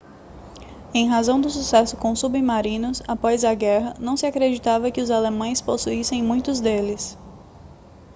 em 0.95 1.07
razão 1.07 1.39
do 1.39 1.47
sucesso 1.47 1.95
com 1.95 2.15
submarinos 2.15 3.03
após 3.07 3.43
a 3.45 3.53
guerra 3.53 3.93
não 3.99 4.17
se 4.17 4.25
acreditava 4.25 4.89
que 4.89 4.99
os 4.99 5.11
alemães 5.11 5.61
possuíssem 5.61 6.23
muitos 6.23 6.59
deles 6.59 7.15